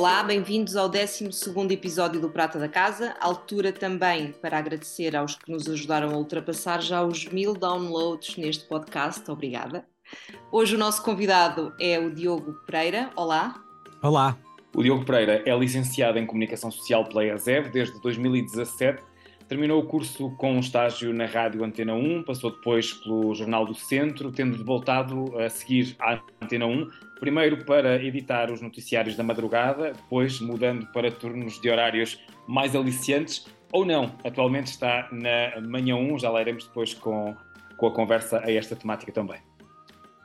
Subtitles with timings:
[0.00, 1.28] Olá, bem-vindos ao 12
[1.70, 3.14] episódio do Prata da Casa.
[3.20, 8.66] Altura também para agradecer aos que nos ajudaram a ultrapassar já os mil downloads neste
[8.66, 9.30] podcast.
[9.30, 9.84] Obrigada.
[10.50, 13.10] Hoje o nosso convidado é o Diogo Pereira.
[13.14, 13.62] Olá.
[14.02, 14.38] Olá.
[14.74, 19.02] O Diogo Pereira é licenciado em Comunicação Social pela ESEV desde 2017.
[19.50, 23.74] Terminou o curso com um estágio na Rádio Antena 1, passou depois pelo Jornal do
[23.74, 29.92] Centro, tendo voltado a seguir à Antena 1 primeiro para editar os noticiários da madrugada,
[29.92, 34.14] depois mudando para turnos de horários mais aliciantes, ou não.
[34.24, 37.34] Atualmente está na manhã 1, já lá iremos depois com,
[37.76, 39.40] com a conversa a esta temática também.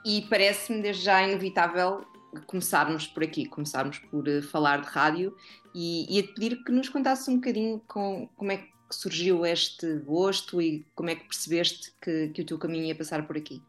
[0.05, 2.05] E parece-me desde já inevitável
[2.45, 5.35] começarmos por aqui, começarmos por uh, falar de rádio
[5.73, 9.97] e, e a pedir que nos contasse um bocadinho com, como é que surgiu este
[9.99, 13.61] gosto e como é que percebeste que, que o teu caminho ia passar por aqui.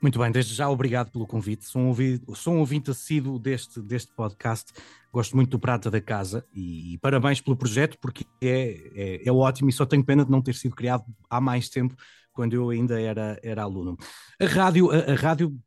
[0.00, 1.64] Muito bem, desde já obrigado pelo convite.
[1.64, 4.72] Sou um ouvinte, sou um ouvinte assíduo deste, deste podcast.
[5.12, 9.32] Gosto muito do Prata da Casa e, e parabéns pelo projeto, porque é, é, é,
[9.32, 11.94] ótimo e só tenho pena de não ter sido criado há mais tempo,
[12.32, 13.96] quando eu ainda era, era aluno.
[14.40, 15.58] A rádio, a, a rádio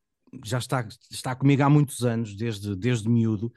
[0.46, 3.52] já está, está comigo há muitos anos, desde, desde miúdo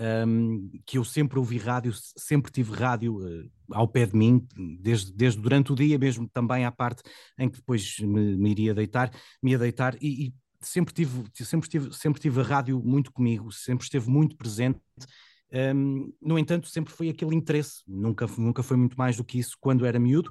[0.00, 4.46] um, que eu sempre ouvi rádio, sempre tive rádio uh, ao pé de mim,
[4.80, 7.02] desde, desde durante o dia, mesmo também à parte
[7.38, 9.10] em que depois me, me iria deitar,
[9.42, 13.52] me ia deitar, e, e, sempre, tive, sempre, tive, sempre tive a rádio muito comigo,
[13.52, 14.80] sempre esteve muito presente.
[15.52, 19.56] Um, no entanto, sempre foi aquele interesse, nunca, nunca foi muito mais do que isso
[19.60, 20.30] quando era miúdo,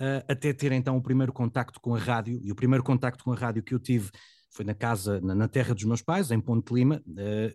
[0.00, 3.32] uh, até ter então o primeiro contacto com a rádio, e o primeiro contacto com
[3.32, 4.10] a rádio que eu tive
[4.50, 7.54] foi na casa, na, na terra dos meus pais, em Ponte Lima, uh,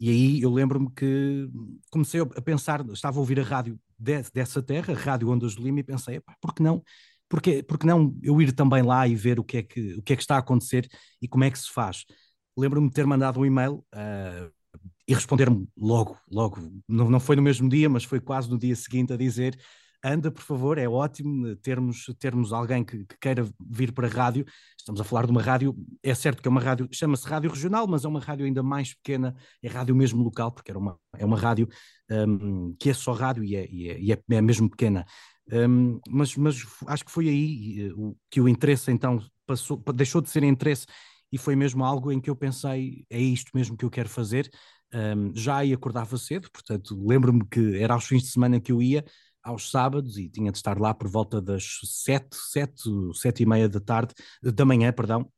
[0.00, 1.46] e aí eu lembro-me que
[1.90, 5.62] comecei a pensar, estava a ouvir a rádio de, dessa terra, a Rádio Ondas do
[5.62, 6.82] Lima, e pensei, por que não?
[7.28, 10.14] Porque, porque não eu ir também lá e ver o que, é que, o que
[10.14, 10.88] é que está a acontecer
[11.20, 12.04] e como é que se faz?
[12.56, 14.50] Lembro-me de ter mandado um e-mail uh,
[15.06, 16.56] e responder-me logo, logo,
[16.88, 19.58] não, não foi no mesmo dia, mas foi quase no dia seguinte a dizer
[20.04, 24.44] anda, por favor, é ótimo termos, termos alguém que, que, queira vir para a rádio.
[24.78, 27.86] Estamos a falar de uma rádio, é certo que é uma rádio, chama-se Rádio Regional,
[27.86, 31.24] mas é uma rádio ainda mais pequena, é rádio mesmo local, porque era uma, é
[31.24, 31.68] uma rádio
[32.10, 35.04] um, que é só rádio e é, e é, é, é mesmo pequena.
[35.52, 40.30] Um, mas, mas acho que foi aí uh, que o interesse então passou, deixou de
[40.30, 40.86] ser interesse
[41.32, 44.48] e foi mesmo algo em que eu pensei, é isto mesmo que eu quero fazer.
[44.92, 48.82] Um, já aí acordava cedo, portanto, lembro-me que era aos fins de semana que eu
[48.82, 49.04] ia,
[49.42, 52.82] aos sábados e tinha de estar lá por volta das sete, sete,
[53.14, 55.30] sete e meia da tarde, da manhã, perdão,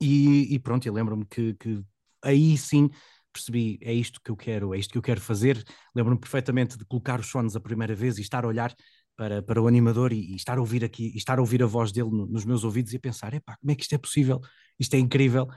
[0.00, 1.82] e, e pronto, eu lembro-me que, que
[2.22, 2.90] aí sim
[3.32, 5.62] percebi, é isto que eu quero, é isto que eu quero fazer,
[5.94, 8.74] lembro-me perfeitamente de colocar os fones a primeira vez e estar a olhar
[9.16, 11.92] para, para o animador e, e, estar a ouvir aqui, estar a ouvir a voz
[11.92, 14.40] dele no, nos meus ouvidos e a pensar, epá, como é que isto é possível?
[14.78, 15.48] Isto é incrível.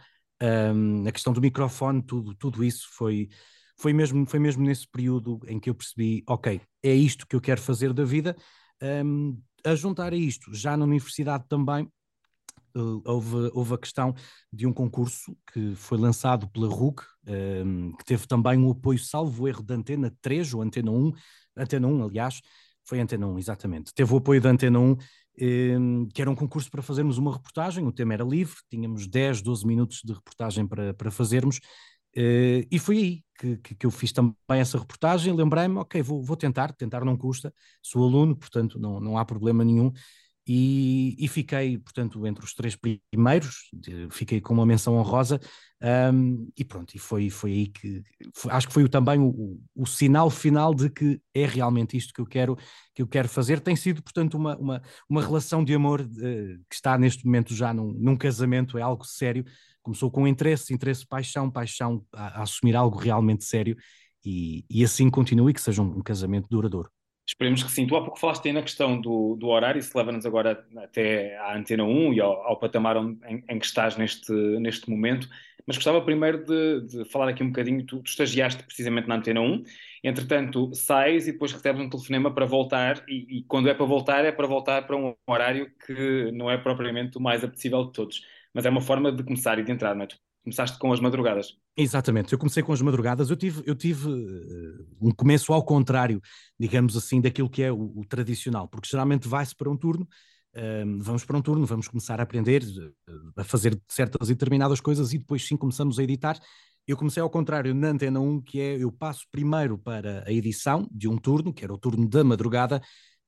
[0.41, 3.29] Um, a questão do microfone, tudo, tudo isso foi,
[3.77, 7.41] foi mesmo, foi mesmo nesse período em que eu percebi, ok, é isto que eu
[7.41, 8.35] quero fazer da vida.
[8.81, 11.85] Um, a juntar a isto, já na universidade também,
[12.75, 14.13] uh, houve, houve a questão
[14.51, 19.47] de um concurso que foi lançado pela RUC, um, que teve também um apoio salvo
[19.47, 21.11] erro da Antena 3 ou Antena 1,
[21.57, 22.41] Antena 1, aliás,
[22.83, 23.93] foi Antena 1, exatamente.
[23.93, 24.97] Teve o apoio da Antena 1,
[25.39, 29.41] um, que era um concurso para fazermos uma reportagem, o tema era livre, tínhamos 10,
[29.41, 31.59] 12 minutos de reportagem para, para fazermos,
[32.17, 35.33] Uh, e foi aí que, que, que, eu fiz também essa reportagem.
[35.35, 39.63] Lembrei-me, ok, vou, vou tentar, tentar não custa, sou aluno, portanto não, não há problema
[39.63, 39.91] nenhum.
[40.49, 42.73] E, e fiquei, portanto, entre os três
[43.11, 43.69] primeiros,
[44.09, 45.41] fiquei com uma menção honrosa,
[46.13, 48.01] um, e pronto, e foi, foi aí que
[48.33, 52.13] foi, acho que foi também o, o, o, sinal final de que é realmente isto
[52.13, 52.55] que eu quero,
[52.95, 53.59] que eu quero fazer.
[53.59, 57.73] Tem sido, portanto, uma, uma, uma relação de amor uh, que está neste momento já
[57.73, 59.43] num, num casamento, é algo sério,
[59.87, 63.77] começou com interesse, interesse, paixão, paixão a, a assumir algo realmente sério
[64.25, 66.89] e, e assim continue que seja um, um, casamento duradouro.
[67.25, 67.87] Esperemos que sim.
[67.87, 71.57] Tu há pouco falaste aí na questão do, do horário, isso leva-nos agora até à
[71.57, 75.29] Antena 1 e ao, ao patamar onde, em, em, que estás neste, neste momento,
[75.65, 79.41] mas gostava primeiro de, de falar aqui um bocadinho, tu, tu, estagiaste precisamente na Antena
[79.41, 79.63] 1,
[80.03, 84.25] entretanto sais e depois recebes um telefonema para voltar e, e quando é para voltar
[84.25, 88.21] é para voltar para um horário que não é propriamente o mais apetecível de todos
[88.57, 90.07] mas é uma forma de começar e de entrar, não é?
[90.07, 91.55] Tu começaste com as madrugadas.
[91.77, 96.19] Exatamente, eu comecei com as madrugadas, eu tive, eu tive uh, um começo ao contrário,
[96.59, 100.07] digamos assim, daquilo que é o, o tradicional, porque geralmente vai-se para um turno,
[100.55, 104.81] uh, vamos para um turno, vamos começar a aprender, uh, a fazer certas e determinadas
[104.81, 106.39] coisas e depois sim começamos a editar.
[106.87, 110.89] Eu comecei ao contrário na Antena 1, que é eu passo primeiro para a edição
[110.91, 112.81] de um turno, que era o turno da madrugada,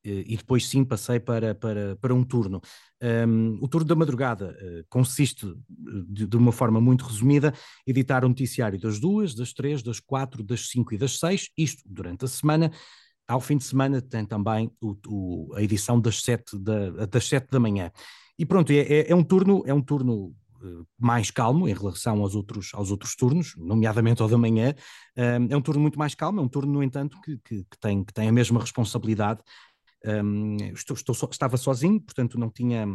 [0.04, 2.62] e depois sim passei para, para, para um turno.
[3.02, 7.54] Um, o turno da madrugada uh, consiste, de, de, uma forma muito resumida,
[7.86, 11.84] editar um noticiário das duas, das três, das quatro, das cinco e das seis, isto
[11.86, 12.72] durante a semana.
[13.28, 17.50] Ao fim de semana tem também o, o, a edição das sete da, das sete
[17.52, 17.92] da manhã.
[18.38, 20.34] E pronto, é, é, é um turno, é um turno
[20.98, 24.74] mais calmo em relação aos outros, aos outros turnos, nomeadamente ao da manhã.
[25.16, 28.04] é um turno muito mais calmo, é um turno, no entanto, que, que, que tem,
[28.04, 29.42] que tem a mesma responsabilidade
[30.06, 32.86] um, estou, estou, estava sozinho, portanto não tinha,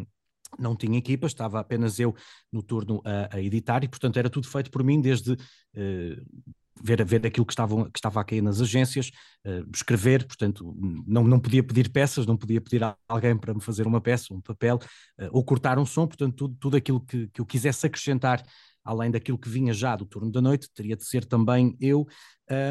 [0.59, 2.15] não tinha equipa, estava apenas eu
[2.53, 5.37] no turno a, a editar e, portanto, era tudo feito por mim, desde uh,
[6.83, 9.11] ver, ver aquilo que, estavam, que estava a cair nas agências,
[9.47, 10.75] uh, escrever, portanto,
[11.06, 14.33] não, não podia pedir peças, não podia pedir a alguém para me fazer uma peça,
[14.33, 14.77] um papel,
[15.21, 18.43] uh, ou cortar um som, portanto, tudo, tudo aquilo que, que eu quisesse acrescentar
[18.85, 22.07] além daquilo que vinha já do turno da noite, teria de ser também eu,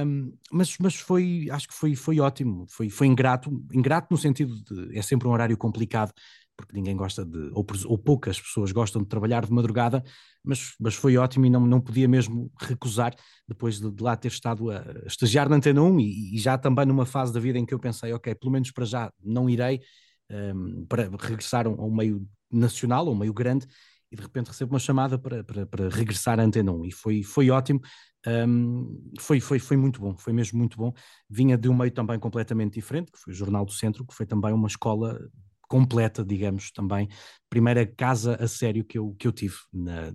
[0.05, 4.55] um, mas, mas foi, acho que foi, foi ótimo, foi, foi ingrato, ingrato no sentido
[4.63, 6.13] de, é sempre um horário complicado,
[6.55, 10.03] porque ninguém gosta de, ou, ou poucas pessoas gostam de trabalhar de madrugada,
[10.43, 13.15] mas, mas foi ótimo e não, não podia mesmo recusar,
[13.47, 16.57] depois de, de lá ter estado a, a estagiar na Antena 1 e, e, já
[16.57, 19.49] também numa fase da vida em que eu pensei, ok, pelo menos para já não
[19.49, 19.81] irei,
[20.29, 23.67] um, para regressar a um meio nacional, a um meio grande,
[24.13, 27.23] e de repente recebo uma chamada para, para, para regressar à Antena 1 e foi,
[27.23, 27.81] foi ótimo,
[28.27, 30.93] um, foi, foi, foi muito bom, foi mesmo muito bom.
[31.27, 34.27] Vinha de um meio também completamente diferente, que foi o Jornal do Centro, que foi
[34.27, 35.19] também uma escola
[35.67, 37.09] completa, digamos, também,
[37.49, 40.13] primeira casa a sério que eu, que eu tive na,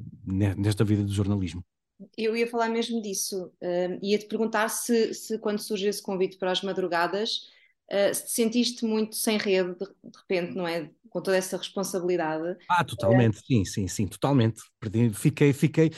[0.57, 1.65] nesta vida do jornalismo.
[2.17, 6.53] Eu ia falar mesmo disso, uh, ia-te perguntar se, se quando surgiu esse convite para
[6.53, 7.49] as madrugadas,
[7.91, 10.91] uh, se te sentiste muito sem rede, de, de repente, não é?
[11.09, 12.57] com toda essa responsabilidade.
[12.69, 13.41] Ah, totalmente, é.
[13.41, 14.61] sim, sim, sim, totalmente.
[14.81, 15.91] Perdi, fiquei, fiquei,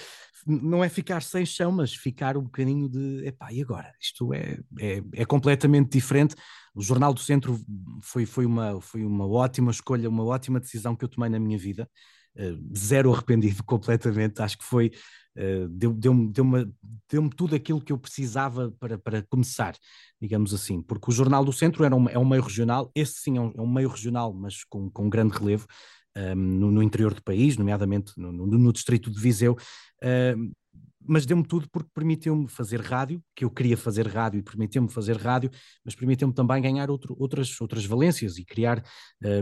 [0.47, 3.93] não é ficar sem chão, mas ficar um bocadinho de, epá, e agora?
[4.01, 6.35] Isto é, é, é completamente diferente.
[6.75, 7.59] O Jornal do Centro
[8.03, 11.59] foi, foi, uma, foi uma ótima escolha, uma ótima decisão que eu tomei na minha
[11.59, 11.89] vida.
[12.37, 14.93] Uh, zero arrependido completamente, acho que foi
[15.37, 16.73] uh, deu-me deu deu
[17.11, 19.75] deu tudo aquilo que eu precisava para, para começar,
[20.21, 23.37] digamos assim, porque o Jornal do Centro era um, é um meio regional, esse sim
[23.37, 25.67] é um, é um meio regional, mas com, com grande relevo,
[26.17, 29.57] um, ehm, no, no, interior do país, nomeadamente no, no, no distrito de Viseu,
[30.03, 30.53] ehm,
[31.07, 35.17] mas deu-me tudo porque permitiu-me fazer rádio, que eu queria fazer rádio e permitiu-me fazer
[35.17, 35.51] rádio,
[35.85, 38.83] mas permitiu-me também ganhar outro, outras, outras valências e criar,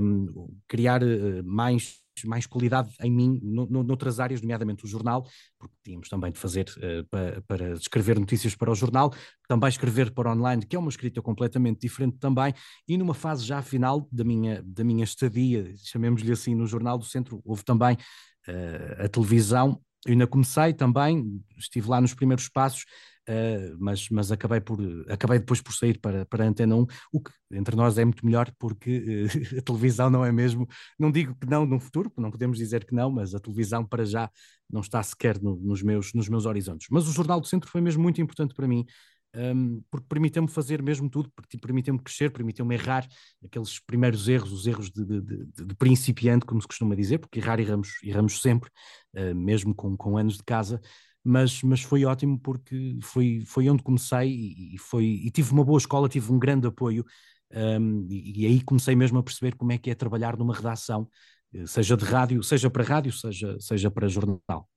[0.00, 5.26] um, criar uh, mais mais qualidade em mim no, no, noutras áreas, nomeadamente o jornal,
[5.58, 9.12] porque tínhamos também de fazer uh, para, para escrever notícias para o jornal,
[9.46, 12.52] também escrever para online, que é uma escrita completamente diferente também,
[12.86, 17.04] e numa fase já final da minha, da minha estadia, chamemos-lhe assim, no Jornal do
[17.04, 17.94] Centro, houve também
[18.48, 22.84] uh, a televisão, eu ainda comecei também, estive lá nos primeiros passos,
[23.28, 27.20] Uh, mas, mas acabei, por, acabei depois por sair para, para a Antena 1, o
[27.20, 30.66] que entre nós é muito melhor porque uh, a televisão não é mesmo,
[30.98, 34.02] não digo que não no futuro, não podemos dizer que não, mas a televisão para
[34.06, 34.30] já
[34.70, 36.86] não está sequer no, nos, meus, nos meus horizontes.
[36.90, 38.86] Mas o Jornal do Centro foi mesmo muito importante para mim,
[39.34, 43.06] um, ehm, porque permitiu-me fazer mesmo tudo, porque permitiu-me crescer, permitiu-me errar
[43.44, 47.40] aqueles primeiros erros, os erros de, de, de, de, principiante, como se costuma dizer, porque
[47.40, 48.70] errar erramos, erramos sempre,
[49.16, 50.80] uh, mesmo com, com anos de casa,
[51.24, 54.30] mas, mas foi ótimo porque foi, foi onde comecei
[54.74, 57.04] e, foi, e tive uma boa escola, tive um grande apoio
[57.52, 61.08] um, e, e, aí comecei mesmo a perceber como é que é trabalhar numa redação,
[61.54, 64.68] eh, seja de rádio, seja para rádio, seja, seja para jornal.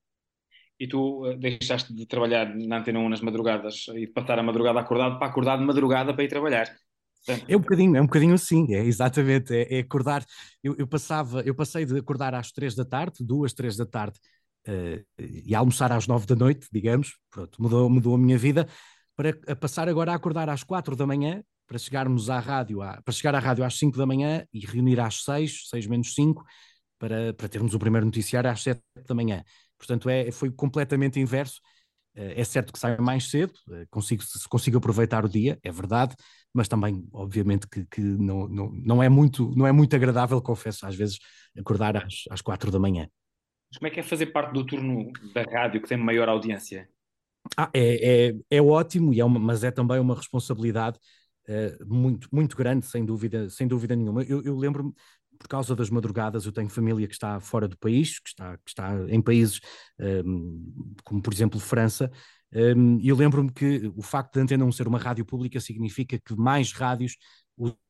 [0.80, 4.44] E tu eh, deixaste de trabalhar na Antena 1 nas madrugadas e de passar a
[4.44, 6.74] madrugada acordado para acordar de madrugada para ir trabalhar.
[7.48, 10.26] É um bocadinho, é um bocadinho assim, é exatamente, é, é acordar,
[10.64, 14.20] eu, eu, passava, eu passei de acordar às três da tarde, duas, três da tarde,
[14.68, 18.68] uh, e almoçar às nove da noite, digamos, pronto, mudou, mudou a minha vida,
[19.16, 23.02] para a passar agora a acordar às quatro da manhã, para chegarmos à rádio, à,
[23.02, 26.44] para chegar à rádio às cinco da manhã e reunir às seis, seis menos cinco,
[27.00, 29.44] para, para termos o primeiro noticiário às sete da manhã.
[29.78, 31.60] Portanto, é, foi completamente inverso.
[32.14, 36.14] Uh, é certo que saio mais cedo, uh, consigo, consigo aproveitar o dia, é verdade,
[36.54, 40.86] mas também, obviamente, que, que não, não, não, é muito, não é muito agradável, confesso,
[40.86, 41.20] às vezes,
[41.58, 43.08] acordar às, às quatro da manhã.
[43.78, 46.90] Como é que é fazer parte do turno da rádio que tem maior audiência?
[47.58, 51.00] Ah, é, é, é ótimo, e é uma, mas é também uma responsabilidade
[51.48, 54.24] uh, muito, muito grande, sem dúvida, sem dúvida nenhuma.
[54.24, 54.94] Eu, eu lembro-me,
[55.40, 58.70] por causa das madrugadas, eu tenho família que está fora do país, que está, que
[58.70, 59.60] está em países
[60.00, 62.12] um, como, por exemplo, França,
[62.54, 65.60] um, e eu lembro-me que o facto de a Antena 1 ser uma rádio pública
[65.60, 67.16] significa que mais rádios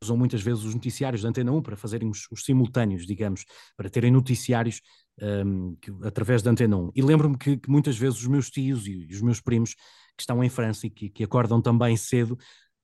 [0.01, 3.45] usam muitas vezes os noticiários da Antena 1 para fazerem os simultâneos, digamos,
[3.75, 4.81] para terem noticiários
[5.21, 6.91] um, que, através da Antena 1.
[6.95, 10.43] E lembro-me que, que, muitas vezes os meus tios e os meus primos que estão
[10.43, 12.37] em França e que, que acordam também cedo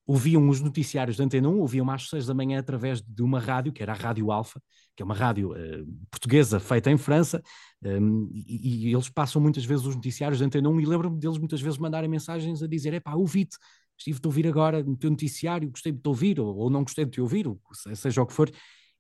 [0.08, 3.74] ouviam os noticiários da Antena 1, ouviam às seis da manhã através de uma rádio,
[3.74, 4.62] que era a Rádio Alfa,
[4.96, 7.44] que é uma rádio uh, portuguesa feita em França,
[7.84, 11.38] um, e, e, eles passam muitas vezes os noticiários da Antena 1 e lembro-me deles
[11.38, 13.58] muitas vezes mandarem mensagens a dizer, epá, ouvi-te,
[13.98, 17.04] estive-te a ouvir agora no teu noticiário, gostei de te ouvir, ou, ou não gostei
[17.04, 17.60] de te ouvir, ou
[17.94, 18.50] seja o que for,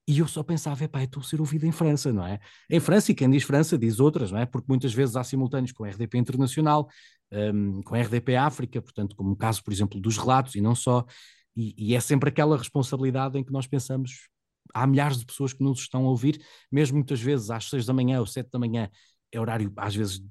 [0.07, 2.39] e eu só pensava, epá, estou a ser ouvido em França, não é?
[2.69, 4.45] Em França, e quem diz França diz outras, não é?
[4.45, 6.87] Porque muitas vezes há simultâneos com a RDP Internacional,
[7.29, 10.73] um, com a RDP África, portanto, como o caso, por exemplo, dos relatos, e não
[10.73, 11.05] só,
[11.53, 14.29] e, e, é sempre aquela responsabilidade em que nós pensamos,
[14.73, 17.93] há milhares de pessoas que nos estão a ouvir, mesmo muitas vezes às seis da
[17.93, 18.89] manhã ou sete da manhã,
[19.29, 20.23] é horário, às vezes,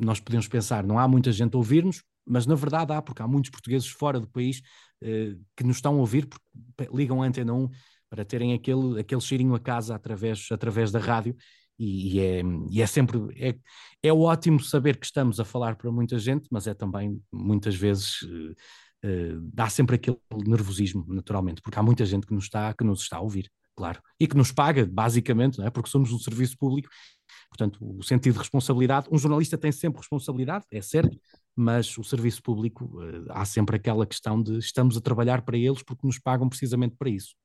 [0.00, 3.28] nós podemos pensar, não há muita gente a ouvir-nos, mas na verdade há, porque há
[3.28, 4.62] muitos portugueses fora do país
[5.02, 6.44] uh, que nos estão a ouvir, porque
[6.94, 7.70] ligam a Antena 1
[8.08, 11.36] para terem aquele, aquele cheirinho a casa através, através da rádio.
[11.78, 13.56] E, e, é, e é sempre é,
[14.02, 18.22] é ótimo saber que estamos a falar para muita gente, mas é também muitas vezes
[18.22, 18.50] uh,
[19.04, 23.02] uh, dá sempre aquele nervosismo, naturalmente, porque há muita gente que nos está, que nos
[23.02, 25.70] está a ouvir, claro, e que nos paga, basicamente, não é?
[25.70, 26.88] porque somos um serviço público,
[27.48, 31.16] portanto, o sentido de responsabilidade, um jornalista tem sempre responsabilidade, é certo,
[31.54, 35.82] mas o serviço público uh, há sempre aquela questão de estamos a trabalhar para eles
[35.82, 37.36] porque nos pagam precisamente para isso.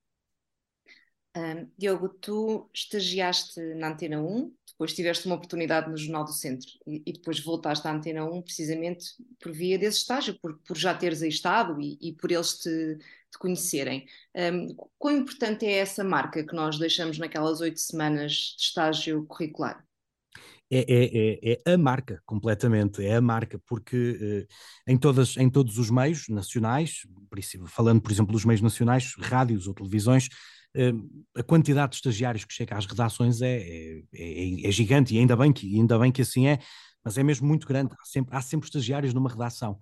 [1.35, 6.69] Um, Diogo, tu estagiaste na Antena 1, depois tiveste uma oportunidade no Jornal do Centro
[6.85, 9.05] e, e depois voltaste à Antena 1 precisamente
[9.39, 12.97] por via desse estágio, por, por já teres aí estado e, e por eles te,
[13.31, 14.05] te conhecerem.
[14.35, 19.83] Um, quão importante é essa marca que nós deixamos naquelas oito semanas de estágio curricular?
[20.71, 25.47] É, é, é, é, a marca, completamente, é a marca, porque eh, em, todas, em
[25.47, 27.01] todos os meios nacionais,
[27.67, 30.29] falando, por exemplo, dos meios nacionais, rádios ou televisões,
[31.35, 35.35] a quantidade de estagiários que chega às redações é, é, é, é, gigante e ainda
[35.35, 36.59] bem, que, ainda bem que assim é,
[37.03, 37.93] mas é mesmo muito grande.
[37.93, 39.77] Há sempre, há sempre estagiários numa redação.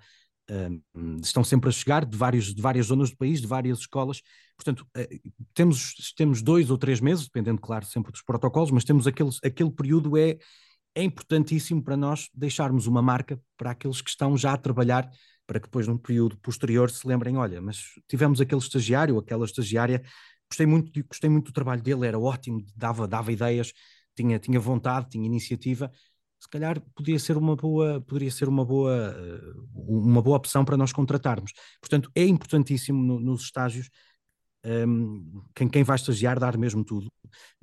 [0.50, 4.22] Um, estão sempre a chegar de, vários, de várias zonas do país, de várias escolas.
[4.58, 9.08] Portanto, uh, temos, temos dois ou três meses, dependendo, claro, sempre dos protocolos, mas temos
[9.08, 10.38] aqueles, aquele período é,
[10.94, 15.10] é importantíssimo para nós deixarmos uma marca para aqueles que estão já a trabalhar,
[15.48, 20.04] para que depois, num período posterior, se lembrem: olha, mas tivemos aquele estagiário, aquela estagiária
[20.52, 23.72] gostei muito, gostei muito do trabalho dele, era ótimo, dava, dava ideias,
[24.16, 25.92] tinha, tinha vontade, tinha iniciativa.
[26.40, 30.76] Se calhar podia ser uma boa, poderia ser uma boa, eh, uma boa opção para
[30.76, 31.54] nós contratarmos.
[31.80, 33.90] Portanto, é importantíssimo no, nos estágios
[34.66, 37.08] um, ehm, quem, quem vai estagiar dar mesmo tudo,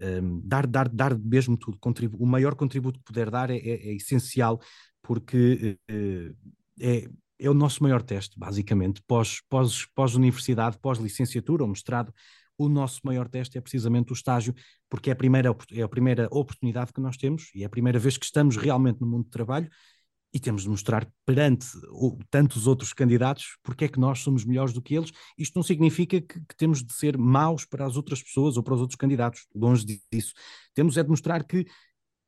[0.01, 1.79] um, ehm, dar, dar, dar mesmo tudo,
[2.19, 4.61] o maior contributo que puder dar é, é, é essencial,
[5.03, 6.37] porque uh,
[6.81, 12.13] é, é o nosso maior teste, basicamente, pós, pós, pós-universidade, pós-licenciatura ou mestrado,
[12.59, 14.55] o nosso maior teste é precisamente o estágio,
[14.91, 17.99] porque é a, primeira, é a primeira oportunidade que nós temos e é a primeira
[17.99, 19.71] vez que estamos realmente no mundo de trabalho
[20.33, 21.67] e temos de mostrar perante
[22.31, 25.11] tantos outros candidatos porque é que nós somos melhores do que eles.
[25.39, 28.75] Isto não significa que, que, temos de ser maus para as outras pessoas ou para
[28.75, 30.35] os outros candidatos, longe disso.
[30.75, 31.65] Temos é de mostrar que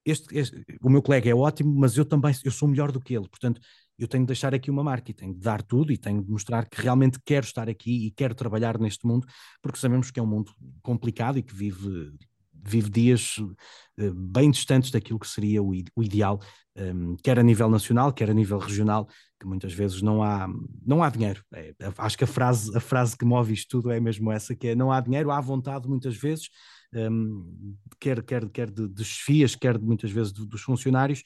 [0.04, 3.14] este, este, o meu colega é ótimo, mas eu também eu sou melhor do que
[3.14, 3.28] ele.
[3.28, 3.60] Portanto,
[4.00, 6.30] eu tenho de deixar aqui uma marca e tenho de dar tudo e tenho de
[6.30, 9.26] mostrar que realmente quero estar aqui e quero trabalhar neste mundo,
[9.60, 10.50] porque sabemos que é um mundo
[10.82, 12.10] complicado e que vive,
[12.50, 16.40] vive dias uh, bem distantes daquilo que seria o, ideal,
[16.76, 19.06] ehm, quer a nível nacional, quer a nível regional,
[19.38, 20.48] que muitas vezes não há,
[20.84, 21.44] não há dinheiro.
[21.52, 24.68] É, acho que a frase, a frase que move isto tudo é mesmo essa, que
[24.68, 26.48] é não há dinheiro, há vontade muitas vezes,
[26.94, 31.22] um, ehm, quer, quer, quer de, de chefias, quer de, muitas vezes de, dos funcionários,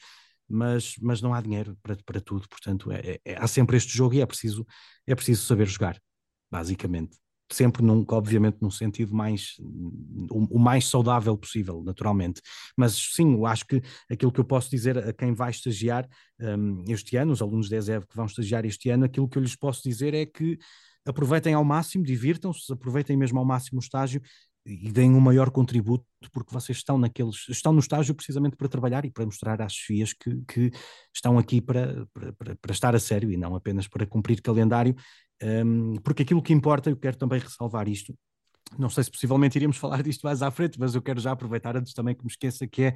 [0.49, 3.97] mas, mas não há dinheiro para, para tudo, portanto é, é, é, há sempre este
[3.97, 4.67] jogo e é preciso,
[5.07, 6.01] é preciso saber jogar,
[6.51, 7.17] basicamente.
[7.53, 9.57] Sempre, num, obviamente, num sentido mais
[10.31, 12.41] o, o, mais saudável possível, naturalmente.
[12.77, 16.09] Mas sim, eu acho que aquilo que eu posso dizer a quem vai estagiar
[16.41, 19.43] um, este ano, os alunos da ESEV que vão estagiar este ano, aquilo que eu
[19.43, 20.59] lhes posso dizer é que
[21.05, 24.23] aproveitem ao máximo, divirtam-se, aproveitem mesmo ao máximo o estágio
[24.66, 29.04] e deem um maior contributo, porque vocês estão naqueles, estão no estágio precisamente para trabalhar
[29.04, 30.71] e para mostrar às FIAs que, que
[31.14, 34.94] estão aqui para, para, para, estar a sério e não apenas para cumprir calendário,
[35.42, 38.16] um, porque aquilo que importa, eu quero também ressalvar isto,
[38.78, 41.76] não sei se possivelmente iríamos falar disto mais à frente, mas eu quero já aproveitar
[41.76, 42.94] antes também que me esqueça que é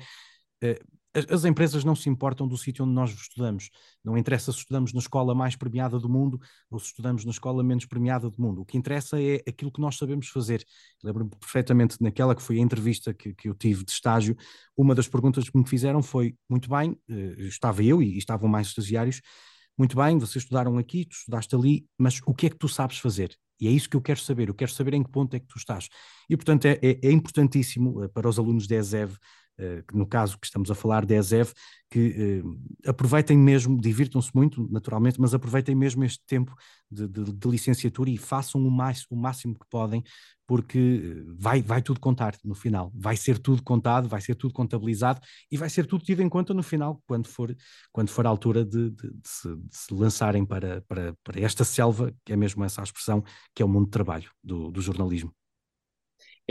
[1.31, 3.71] as empresas não se importam do sítio onde nós estudamos.
[4.05, 6.38] Não interessa se estudamos na escola mais premiada do mundo
[6.71, 8.61] ou se estudamos na escola menos premiada do mundo.
[8.61, 10.65] O que interessa é aquilo que nós sabemos fazer.
[11.03, 14.37] Lembro-me perfeitamente naquela que foi a entrevista que, que eu tive de estágio,
[14.77, 18.69] uma das perguntas que me fizeram foi: muito bem, eh, estava eu e estavam mais
[18.69, 19.21] estagiários,
[19.77, 22.99] muito bem, vocês estudaram aqui, tu estudaste ali, mas o que é que tu sabes
[22.99, 23.37] fazer?
[23.61, 25.47] E é isso que eu quero saber, eu quero saber em que ponto é que
[25.47, 25.88] tu estás.
[26.29, 29.19] E, portanto, é, é, é importantíssimo eh, para os alunos da ESEV eh,
[29.93, 31.53] no caso que estamos a falar da ESEV,
[31.91, 36.55] que uh, aproveitem mesmo, divirtam-se muito, naturalmente, mas aproveitem mesmo este tempo
[36.91, 40.03] de, de, de licenciatura e façam o, mais, o máximo que podem,
[40.47, 44.55] porque eh, vai, vai tudo contar no final, vai ser tudo contado, vai ser tudo
[44.55, 47.55] contabilizado e vai ser tudo tido em conta no final, quando for,
[47.93, 51.65] quando for a altura de, de, de, se, de se, lançarem para, para, para esta
[51.65, 53.23] selva, que é mesmo essa a expressão,
[53.55, 55.33] que é o mundo de trabalho do, do jornalismo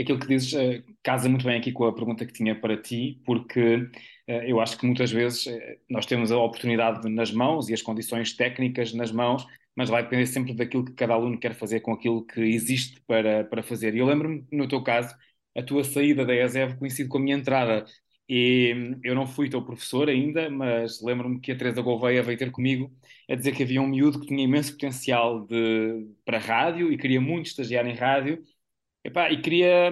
[0.02, 3.20] aquilo que dizes uh, casa muito bem aqui com a pergunta que tinha para ti,
[3.24, 7.74] porque uh, eu acho que muitas vezes uh, nós temos a oportunidade nas mãos e
[7.74, 11.80] as condições técnicas nas mãos, mas vai depender sempre daquilo que cada aluno quer fazer
[11.80, 13.94] com aquilo que existe para, para fazer.
[13.94, 15.14] E eu lembro-me, no teu caso,
[15.56, 17.84] a tua saída da ESEV coincide com a minha entrada.
[18.28, 22.38] E hum, eu não fui teu professor ainda, mas lembro-me que a Teresa Gouveia veio
[22.38, 22.92] ter comigo
[23.28, 27.20] a dizer que havia um miúdo que tinha imenso potencial de, para rádio e queria
[27.20, 28.42] muito estagiar em rádio
[29.04, 29.90] Epá, e queria,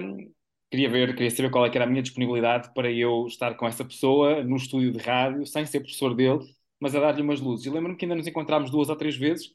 [0.69, 3.83] queria ver, queria saber qual é era a minha disponibilidade para eu estar com essa
[3.85, 6.39] pessoa no estúdio de rádio, sem ser professor dele,
[6.79, 7.65] mas a dar-lhe umas luzes.
[7.65, 9.51] E lembro-me que ainda nos encontramos duas ou três vezes.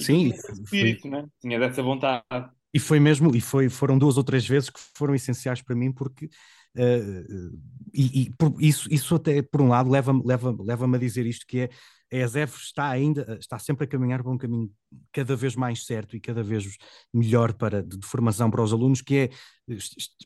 [0.00, 1.10] Sim, espírito, foi...
[1.10, 1.26] né?
[1.40, 2.50] tinha dessa vontade.
[2.74, 5.90] E foi mesmo, e foi, foram duas ou três vezes que foram essenciais para mim,
[5.90, 6.28] porque
[6.76, 7.58] uh,
[7.92, 11.46] e, e por, isso, isso até por um lado leva-me leva, leva a dizer isto
[11.46, 11.70] que é
[12.12, 14.70] a ESEF está ainda, está sempre a caminhar para um caminho
[15.12, 16.76] cada vez mais certo e cada vez
[17.12, 19.30] melhor para, de, de formação para os alunos, que é,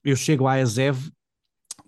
[0.04, 1.10] eu chego à ESEV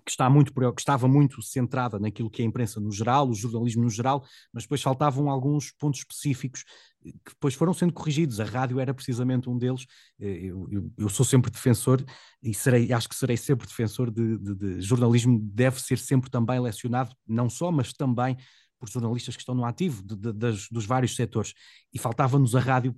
[0.05, 3.33] que, está muito, que estava muito centrada naquilo que é a imprensa no geral, o
[3.33, 6.63] jornalismo no geral, mas depois faltavam alguns pontos específicos
[7.03, 8.39] que depois foram sendo corrigidos.
[8.39, 9.85] A rádio era precisamente um deles.
[10.19, 12.03] Eu, eu, eu sou sempre defensor
[12.41, 16.59] e serei, acho que serei sempre defensor de, de, de jornalismo, deve ser sempre também
[16.59, 18.37] lecionado, não só, mas também
[18.83, 21.53] por jornalistas que estão no ativo de, de, das, dos vários setores.
[21.93, 22.93] E faltava-nos a rádio,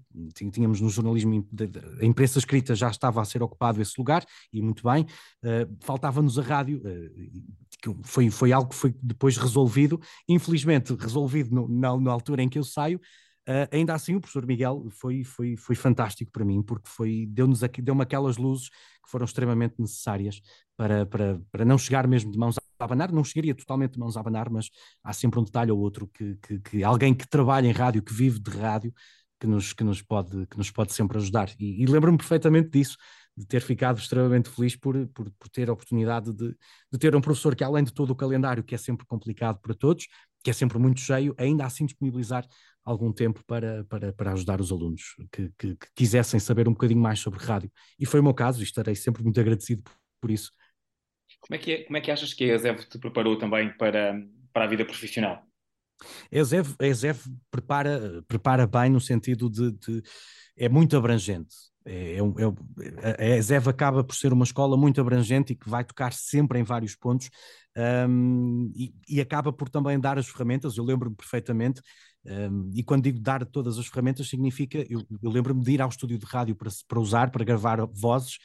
[0.52, 1.48] tínhamos no jornalismo,
[2.02, 6.40] a imprensa escrita já estava a ser ocupado esse lugar, e muito bem, uh, faltava-nos
[6.40, 11.96] a rádio, uh, que foi, foi algo que foi depois resolvido, infelizmente resolvido no, na,
[11.96, 13.00] na altura em que eu saio,
[13.48, 17.62] Uh, ainda assim, o professor Miguel foi, foi, foi fantástico para mim, porque foi, deu-nos
[17.62, 20.42] deu-me aquelas luzes que foram extremamente necessárias
[20.76, 23.12] para, para, para não chegar mesmo de mãos a abanar.
[23.12, 24.70] Não chegaria totalmente de mãos a abanar, mas
[25.04, 28.14] há sempre um detalhe ou outro que, que, que alguém que trabalha em rádio, que
[28.14, 28.92] vive de rádio,
[29.40, 31.50] que nos, que nos, pode, que nos pode sempre ajudar.
[31.60, 32.98] E, e lembro-me perfeitamente disso,
[33.38, 36.56] de ter ficado extremamente feliz por, por, por ter a oportunidade de,
[36.92, 39.76] de ter um professor que, além de todo o calendário, que é sempre complicado para
[39.76, 40.08] todos,
[40.44, 42.46] que é sempre muito cheio, ainda assim disponibilizar
[42.86, 47.02] algum tempo para, para, para ajudar os alunos que, que, que, quisessem saber um bocadinho
[47.02, 47.72] mais sobre rádio.
[48.00, 50.52] E foi o meu caso, e estarei sempre muito agradecido por, por isso.
[51.42, 54.22] Como é, que é, como é que achas que a ESEV te preparou também para,
[54.54, 55.44] para a vida profissional?
[56.32, 57.20] A ESEV, a ESEV
[57.50, 60.04] prepara, prepara bem no sentido de, de
[60.56, 61.56] é muito abrangente.
[61.88, 62.22] É, é,
[63.20, 66.60] é, a ESEV acaba por ser uma escola muito abrangente e que vai tocar sempre
[66.60, 67.30] em vários pontos
[68.10, 70.78] um, e, e, acaba por também dar as ferramentas.
[70.78, 71.82] Eu lembro-me perfeitamente
[72.26, 75.90] um, e quando digo dar todas as ferramentas, significa, eu, eu lembro-me de ir ao
[75.90, 78.38] estúdio de rádio para, para usar, para gravar vozes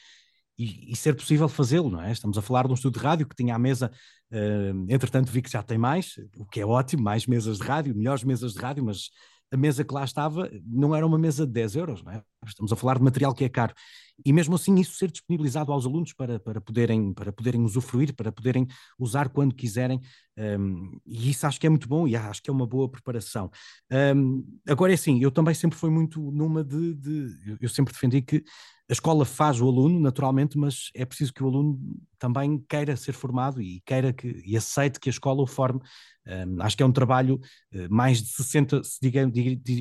[0.59, 2.13] e, e ser possível fazê-lo, não é?
[2.13, 3.91] Estamos a falar de um estúdio de rádio que tinha a mesa,
[4.31, 7.97] uh, entretanto vi que já tem mais, o que é ótimo, mais mesas de rádio,
[7.97, 9.09] melhores mesas de rádio, mas
[9.51, 12.23] a mesa que lá estava não era uma mesa de 10 euros, não é?
[12.47, 13.75] Estamos a falar de material que é caro.
[14.25, 18.33] E mesmo assim isso ser disponibilizado aos alunos para, para, poderem, para poderem usufruir, para
[18.33, 18.67] poderem
[18.99, 20.01] usar quando quiserem,
[20.39, 23.51] um, e isso acho que é muito bom e acho que é uma boa preparação.
[23.91, 28.23] Um, agora é assim, eu também sempre fui muito numa de, de eu sempre defendi
[28.23, 28.43] que
[28.89, 31.79] a escola faz o aluno, naturalmente, mas é preciso que o aluno
[32.19, 35.81] também queira ser formado e queira que e aceite que a escola o forme.
[36.27, 37.41] Um, acho que é um trabalho
[37.73, 39.31] uh, mais de 60, diga,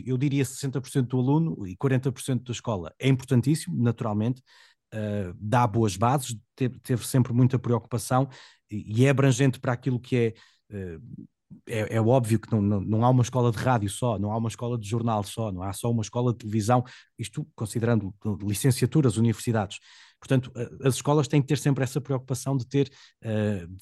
[0.06, 2.94] eu diria 60% do aluno e 40% da escola.
[3.00, 8.30] É importantíssimo, naturalmente, uh, dá boas bases, teve, teve, sempre muita preocupação
[8.70, 10.34] e, e, é abrangente para aquilo que é.
[10.76, 11.28] Uh,
[11.68, 14.38] é, é, óbvio que não, não, não, há uma escola de rádio só, não há
[14.38, 16.84] uma escola de jornal só, não há só uma escola de televisão,
[17.18, 18.14] isto considerando
[18.44, 19.80] licenciaturas, universidades,
[20.20, 20.52] Portanto,
[20.84, 22.92] as escolas têm que ter sempre essa preocupação de ter,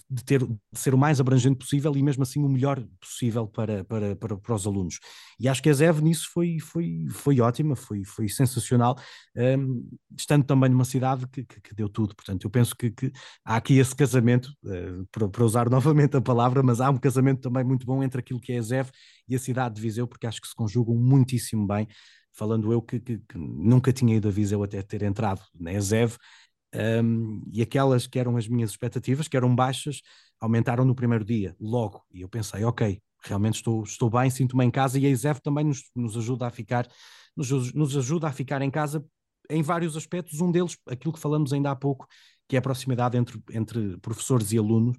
[0.09, 0.47] de ter
[0.77, 4.37] de ser o mais abrangente possível e mesmo assim o melhor possível para, para, para,
[4.37, 4.99] para os alunos.
[5.39, 8.97] E acho que a ZEV nisso foi, foi, foi ótima, foi, foi sensacional,
[9.35, 12.15] um, estando também numa cidade que, que, que, deu tudo.
[12.15, 13.11] Portanto, eu penso que, que
[13.45, 17.41] há aqui esse casamento, uh, para, para, usar novamente a palavra, mas há um casamento
[17.41, 18.89] também muito bom entre aquilo que é a ZEV
[19.27, 21.87] e a cidade de Viseu, porque acho que se conjugam muitíssimo bem.
[22.37, 26.15] Falando eu que, que, que nunca tinha ido a Viseu até ter entrado na ZEV,
[27.03, 30.01] um, e aquelas que eram as minhas expectativas, que eram baixas,
[30.39, 32.03] aumentaram no primeiro dia, logo.
[32.13, 35.65] E eu pensei, ok, realmente estou, estou bem, sinto-me em casa, e a ISEF também
[35.65, 36.87] nos, nos ajuda a ficar,
[37.35, 39.03] nos, nos ajuda a ficar em casa
[39.49, 42.05] em vários aspectos, um deles, aquilo que falamos ainda há pouco,
[42.47, 44.95] que é a proximidade entre, entre professores e alunos,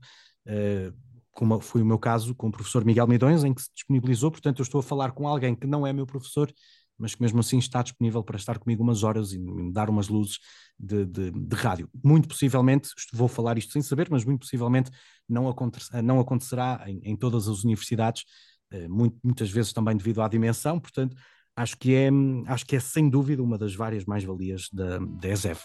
[0.48, 0.92] uh,
[1.31, 4.59] como foi o meu caso com o professor Miguel Midões, em que se disponibilizou, portanto
[4.59, 6.53] eu estou a falar com alguém que não é meu professor,
[6.99, 10.09] mas que mesmo assim está disponível para estar comigo umas horas e me dar umas
[10.09, 10.39] luzes
[10.79, 11.89] de, de, de rádio.
[12.05, 14.91] Muito possivelmente, vou falar isto sem saber, mas muito possivelmente
[15.29, 18.25] não, acontecerá, não acontecerá em, em todas as universidades,
[18.71, 21.17] eh, muito, muitas vezes também devido à dimensão, portanto,
[21.57, 22.09] acho que é,
[22.47, 25.61] acho que é sem dúvida uma das várias mais-valias da, da ESEV.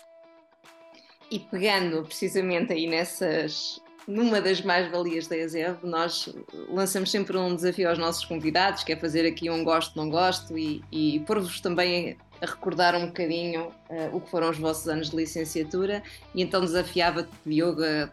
[1.32, 6.34] E pegando precisamente aí nessas, numa das mais-valias da ESEV, nós
[6.70, 10.58] lançamos sempre um desafio aos nossos convidados, que é fazer aqui um gosto, não gosto,
[10.58, 15.10] e, e pôr-vos também a recordar um bocadinho uh, o que foram os vossos anos
[15.10, 16.04] de licenciatura,
[16.36, 18.10] e então desafiava-te, Diogo, a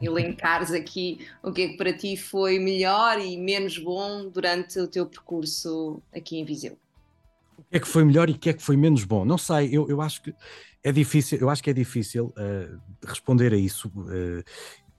[0.00, 4.86] elencares aqui o que é que para ti foi melhor e menos bom durante o
[4.86, 6.78] teu percurso aqui em Viseu.
[7.58, 9.24] O que é que foi melhor e o que é que foi menos bom?
[9.24, 10.34] Não sei, eu, eu acho que
[10.82, 13.88] é difícil, eu acho que é difícil uh, responder a isso.
[13.88, 14.44] Uh,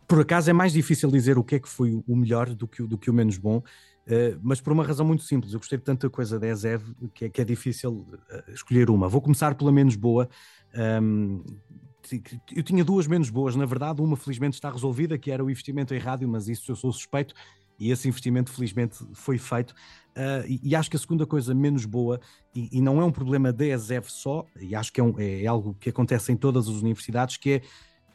[0.07, 2.83] por acaso é mais difícil dizer o que é que foi o melhor do que,
[2.83, 5.53] do que o menos bom, uh, mas por uma razão muito simples.
[5.53, 9.07] Eu gostei de tanta coisa da ESEV que é, que é difícil uh, escolher uma.
[9.07, 10.29] Vou começar pela menos boa.
[11.09, 11.43] Um,
[12.55, 15.93] eu tinha duas menos boas, na verdade, uma felizmente está resolvida, que era o investimento
[15.93, 17.33] em rádio, mas isso eu sou suspeito,
[17.79, 19.71] e esse investimento felizmente foi feito.
[20.11, 22.21] Uh, e, e, acho que a segunda coisa menos boa,
[22.53, 25.45] e, e não é um problema da ESEV só, e acho que é, um, é,
[25.45, 27.61] algo que acontece em todas as universidades, que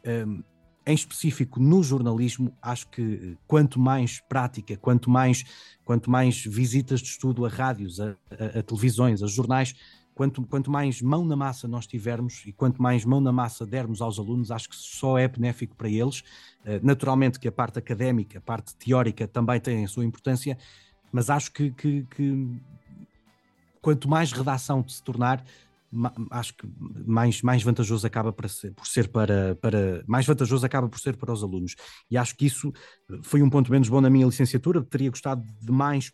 [0.05, 0.43] é um,
[0.87, 5.45] em específico no jornalismo, acho que quanto mais prática, quanto mais,
[5.85, 9.75] quanto mais visitas de estudo a rádios, a, a, a televisões, a jornais,
[10.15, 14.03] quanto, quanto mais mão na massa nós tivermos e quanto mais mão na massa dermos
[14.03, 16.21] aos alunos, acho que só é benéfico para eles.
[16.65, 20.59] Uh, naturalmente que a parte académica, a parte teórica também tem a sua importância,
[21.13, 22.61] mas acho que, que, que
[23.81, 25.45] quanto mais redação se tornar,
[26.31, 26.69] acho que
[27.07, 31.17] mais, mais vantajoso acaba por ser, por ser para, para mais vantajoso acaba por ser
[31.17, 31.75] para os alunos.
[32.11, 32.73] E acho que isso
[33.23, 36.13] foi um ponto menos bom na minha licenciatura teria gostado de mais,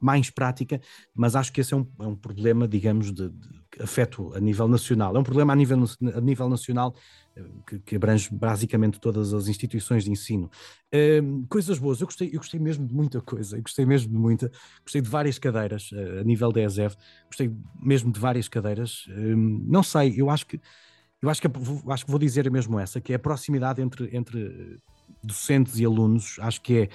[0.00, 0.80] mais prática
[1.14, 3.48] mas acho que esse é um, é um problema digamos de, de
[3.80, 5.14] afeto a nível nacional.
[5.16, 6.94] É um problema a nível, a nível nacional
[7.66, 10.50] que, que, abrange basicamente todas as instituições de ensino.
[11.22, 14.18] Um, coisas boas, eu gostei, eu gostei mesmo de muita coisa, eu gostei mesmo de
[14.18, 14.50] muita,
[14.82, 16.94] gostei de várias cadeiras uh, a nível da ESEV,
[17.26, 19.04] gostei mesmo de várias cadeiras.
[19.08, 20.60] Um, não sei, eu acho que
[21.20, 21.48] eu acho que,
[21.88, 24.78] acho que vou dizer mesmo essa, que é a proximidade entre, entre
[25.22, 26.88] docentes e alunos, acho que é,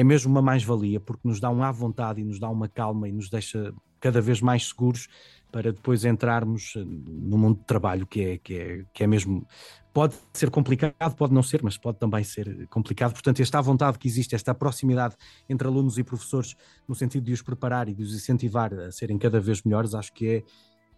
[0.00, 3.08] é mesmo uma mais-valia, porque nos dá um à vontade e nos dá uma calma
[3.08, 5.08] e nos deixa cada vez mais seguros
[5.54, 9.46] para depois entrarmos eh, no mundo de trabalho, que é, que é, que é mesmo.
[9.92, 13.12] Pode ser complicado, pode não ser, mas pode também ser complicado.
[13.12, 15.14] Portanto, esta vontade que existe, esta proximidade
[15.48, 16.56] entre alunos e professores,
[16.88, 20.12] no sentido de os preparar e de os incentivar a serem cada vez melhores, acho
[20.12, 20.42] que é,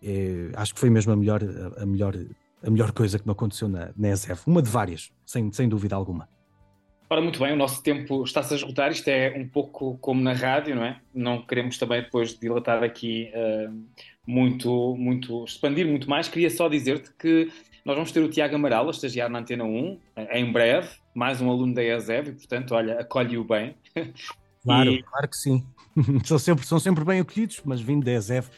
[0.02, 1.42] é acho que foi mesmo a melhor,
[1.76, 2.14] a melhor,
[2.62, 4.44] a melhor coisa que me aconteceu na, na ESF.
[4.46, 6.26] Uma de várias, sem, sem dúvida alguma.
[7.10, 8.90] Ora, muito bem, o nosso tempo está-se a esgotar.
[8.90, 11.00] Isto é um pouco como na rádio, não é?
[11.14, 13.86] Não queremos também depois dilatar aqui uh,
[14.26, 16.28] muito, muito, expandir muito mais.
[16.28, 17.50] Queria só dizer-te que
[17.84, 20.00] nós vamos ter o Tiago Amaral a estagiar na Antena 1
[20.32, 23.74] em breve, mais um aluno da ESEV, e portanto, olha, acolhe-o bem.
[24.66, 25.00] Claro, e...
[25.00, 25.64] claro que sim.
[26.26, 28.48] são, sempre, são sempre bem acolhidos, mas vindo da ESEV,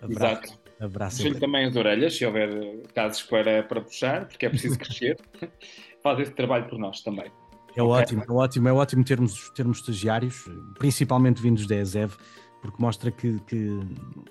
[0.00, 0.58] abraço.
[0.80, 1.40] Abraço.
[1.40, 2.48] também as orelhas, se houver
[2.94, 5.18] casos para, para puxar, porque é preciso crescer.
[6.02, 7.26] Faz esse trabalho por nós também.
[7.76, 7.82] É okay.
[7.82, 10.44] ótimo, é ótimo, é ótimo termos, termos estagiários,
[10.78, 12.16] principalmente vindos da ESEV,
[12.60, 13.80] porque mostra que, que,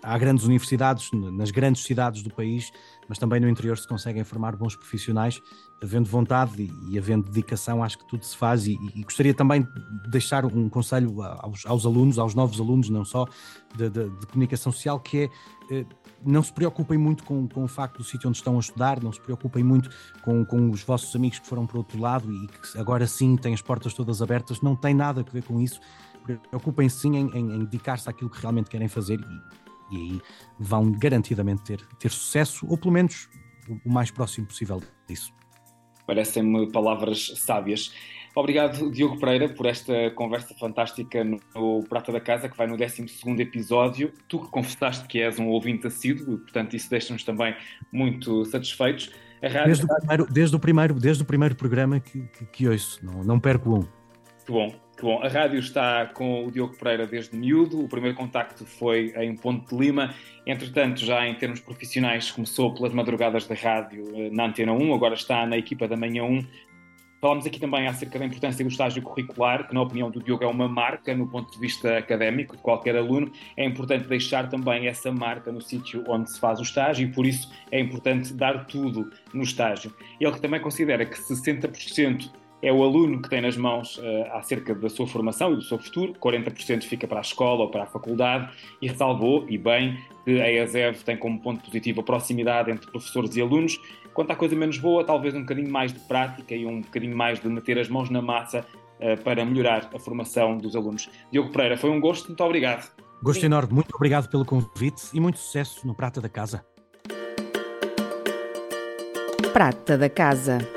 [0.02, 2.72] há grandes universidades nas grandes cidades do país,
[3.08, 5.42] mas também no interior se conseguem formar bons profissionais,
[5.82, 8.68] havendo vontade e, e havendo dedicação, acho que tudo se faz.
[8.68, 13.06] E, e gostaria também de deixar um conselho aos, aos, alunos, aos novos alunos, não
[13.06, 13.26] só
[13.76, 15.30] de, de, de comunicação social, que é
[15.70, 15.86] eh,
[16.26, 19.12] não se preocupem muito com, com o facto do sítio onde estão a estudar, não
[19.12, 19.90] se preocupem muito
[20.24, 23.54] com, com os vossos amigos que foram para outro lado e que agora sim têm
[23.54, 25.80] as portas todas abertas, não tem nada a ver com isso
[26.36, 30.22] preocupem-se sim em, em, em dedicar-se àquilo que realmente querem fazer e, e, aí
[30.60, 33.30] vão garantidamente ter, ter sucesso, ou pelo menos
[33.86, 35.34] o mais próximo possível disso.
[36.06, 37.92] Parecem-me palavras sábias.
[38.34, 43.04] Obrigado, Diogo Pereira, por esta conversa fantástica no Prata da Casa, que vai no 12
[43.40, 44.13] episódio.
[44.30, 47.56] Tu que confessaste que és um ouvinte assíduo, portanto, isso deixa-nos também
[47.92, 49.12] muito satisfeitos.
[49.42, 49.66] Rádio...
[49.66, 53.24] Desde, o primeiro, desde, o primeiro, desde o primeiro programa que, que, que ouço, não,
[53.24, 53.82] não perco um.
[54.46, 55.21] Que bom, bom.
[55.21, 57.83] A rádio está com o Diogo Pereira desde miúdo.
[57.83, 60.13] O primeiro contacto foi em Ponte de Lima.
[60.45, 65.13] Entretanto, já em termos profissionais, começou pelas madrugadas da rádio eh, na Antena 1, agora
[65.13, 66.45] está na equipa da Manhã 1
[67.19, 70.47] Falámos aqui também acerca da importância do estágio curricular, que, na opinião do Diogo, é
[70.47, 73.31] uma marca no ponto de vista académico de qualquer aluno.
[73.55, 77.25] É importante deixar também essa marca no sítio onde se faz o estágio e, por
[77.25, 79.91] isso, é importante dar tudo no estágio.
[80.21, 82.31] Ele também considera que 60%
[82.62, 84.02] é o aluno que tem nas mãos uh,
[84.34, 87.84] acerca da sua formação e do seu futuro, 40% fica para a escola ou para
[87.84, 92.72] a faculdade, e ressalvou, e bem, que a ESEV tem como ponto positivo a proximidade
[92.72, 93.80] entre professores e alunos,
[94.17, 97.39] Quanto à coisa menos boa, talvez um bocadinho mais de prática e um bocadinho mais
[97.39, 98.65] de meter as mãos na massa
[99.00, 101.08] uh, para melhorar a formação dos alunos.
[101.32, 102.91] Diogo Pereira, foi um gosto, muito obrigado.
[103.22, 103.46] Gosto Sim.
[103.46, 106.65] enorme, muito obrigado pelo convite e muito sucesso no Prata da Casa.
[109.54, 110.77] Prata da Casa.